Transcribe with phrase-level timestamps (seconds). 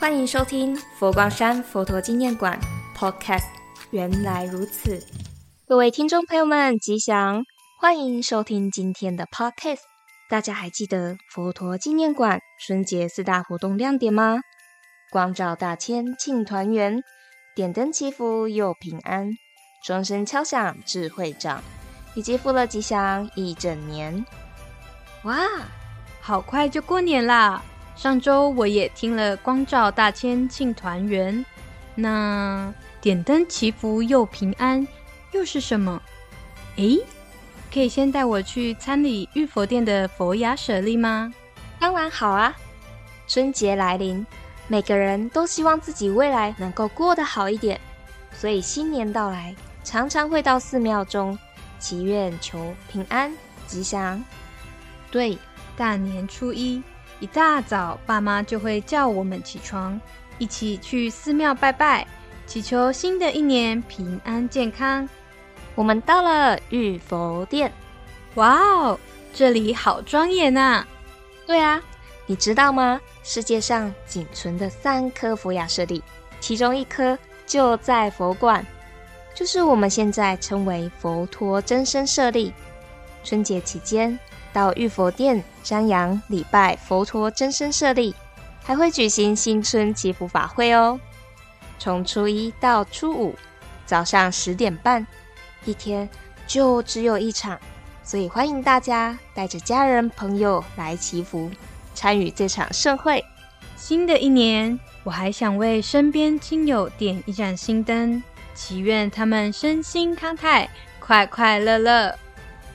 [0.00, 2.58] 欢迎收听佛光山佛陀纪念馆
[2.96, 3.44] Podcast。
[3.90, 4.98] 原来如此，
[5.68, 7.44] 各位听众朋友们，吉祥！
[7.78, 9.80] 欢迎收听今天的 Podcast。
[10.30, 14.40] 大家还记得佛陀纪念馆春节四大活动亮点吗？
[15.10, 17.02] 光照大千庆团圆，
[17.54, 19.28] 点灯祈福又平安，
[19.84, 21.62] 钟声敲响智慧长，
[22.14, 24.24] 以及富乐吉祥一整年。
[25.24, 25.46] 哇，
[26.22, 27.62] 好快就过年啦！
[27.96, 31.44] 上周我也听了“光照大千庆团圆”，
[31.94, 34.86] 那点灯祈福又平安
[35.32, 36.00] 又是什么？
[36.76, 36.98] 诶，
[37.72, 41.32] 可以先带我去参礼玉佛殿的佛牙舍利吗？
[41.78, 42.56] 当然好啊！
[43.28, 44.26] 春节来临，
[44.66, 47.78] 每个人都希望自己未来能够过得好一点，
[48.32, 49.54] 所以新年到来，
[49.84, 51.38] 常常会到寺庙中
[51.78, 53.30] 祈愿求平安
[53.66, 54.24] 吉祥。
[55.10, 55.36] 对，
[55.76, 56.82] 大年初一。
[57.20, 60.00] 一大早，爸妈就会叫我们起床，
[60.38, 62.06] 一起去寺庙拜拜，
[62.46, 65.06] 祈求新的一年平安健康。
[65.74, 67.70] 我们到了玉佛殿，
[68.34, 68.98] 哇哦，
[69.34, 70.84] 这里好庄严呐！
[71.46, 71.82] 对啊，
[72.26, 73.00] 你知道吗？
[73.22, 76.02] 世界上仅存的三颗佛牙舍利，
[76.40, 78.64] 其中一颗就在佛馆，
[79.34, 82.52] 就是我们现在称为佛陀真身舍利。
[83.22, 84.18] 春节期间。
[84.52, 88.12] 到玉佛殿瞻仰礼拜佛陀真身舍利，
[88.64, 90.98] 还会举行新春祈福法会哦。
[91.78, 93.36] 从初一到初五
[93.86, 95.06] 早上十点半，
[95.64, 96.08] 一天
[96.48, 97.60] 就只有一场，
[98.02, 101.48] 所以欢迎大家带着家人朋友来祈福，
[101.94, 103.24] 参与这场盛会。
[103.76, 108.20] 新的一年，我还想为身边亲友点一盏心灯，
[108.52, 110.68] 祈愿他们身心康泰，
[110.98, 112.18] 快快乐乐。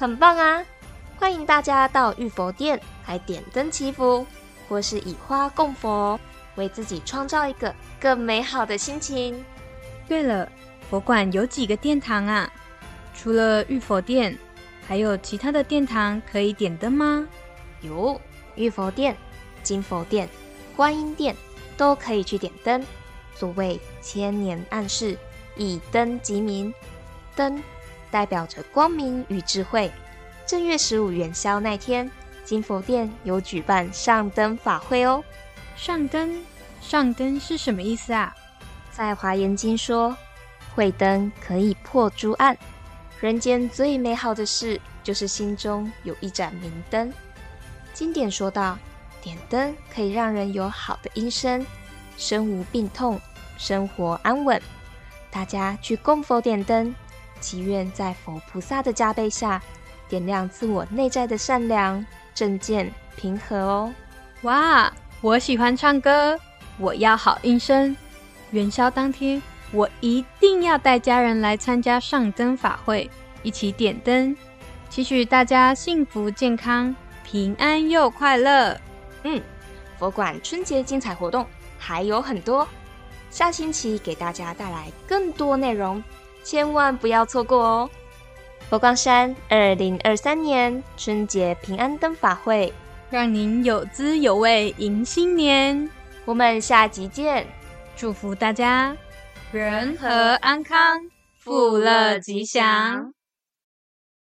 [0.00, 0.64] 很棒啊！
[1.18, 4.26] 欢迎大家到玉佛殿来点灯祈福，
[4.66, 6.18] 或是以花供佛，
[6.54, 9.44] 为自己创造一个更美好的心情。
[10.08, 10.50] 对了，
[10.88, 12.50] 佛馆有几个殿堂啊？
[13.12, 14.38] 除了玉佛殿，
[14.88, 17.28] 还有其他的殿堂可以点灯吗？
[17.82, 18.18] 有
[18.54, 19.14] 玉佛殿、
[19.62, 20.26] 金佛殿、
[20.74, 21.36] 观音殿，
[21.76, 22.82] 都可以去点灯。
[23.34, 25.18] 所谓千年暗示，
[25.56, 26.72] 以灯即明，
[27.36, 27.62] 灯
[28.10, 29.90] 代表着光明与智慧。
[30.46, 32.10] 正月十五元宵那天，
[32.44, 35.22] 金佛殿有举办上灯法会哦。
[35.76, 36.42] 上灯，
[36.80, 38.34] 上灯是什么意思啊？
[38.90, 40.16] 在华严经说，
[40.74, 42.56] 慧灯可以破诸暗。
[43.20, 47.12] 人间最美好的事，就是心中有一盏明灯。
[47.92, 48.78] 经典说道，
[49.22, 51.64] 点灯可以让人有好的音声，
[52.16, 53.20] 身无病痛，
[53.58, 54.60] 生活安稳。
[55.30, 56.94] 大家去供佛点灯，
[57.40, 59.60] 祈愿在佛菩萨的加倍下。
[60.08, 63.92] 点亮自我内在的善良、正见、平和哦！
[64.42, 66.36] 哇，我喜欢唱歌，
[66.78, 67.96] 我要好音声。
[68.50, 69.40] 元宵当天，
[69.70, 73.08] 我一定要带家人来参加上灯法会，
[73.44, 74.36] 一起点灯，
[74.88, 78.76] 祈许大家幸福健康、平安又快乐。
[79.22, 79.40] 嗯，
[79.96, 81.46] 佛馆春节精彩活动
[81.78, 82.66] 还有很多，
[83.30, 86.02] 下星期给大家带来更多内容，
[86.42, 87.90] 千万不要错过哦！
[88.68, 92.72] 佛光山二零二三年春节平安灯法会，
[93.10, 95.88] 让您有滋有味迎新年。
[96.24, 97.46] 我们下集见，
[97.96, 98.96] 祝福大家
[99.52, 100.08] 人和
[100.40, 101.00] 安康，
[101.38, 103.12] 富乐吉祥。